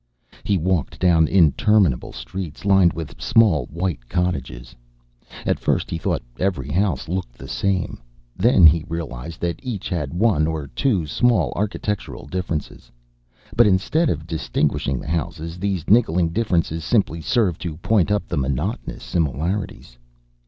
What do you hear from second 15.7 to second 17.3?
niggling differences simply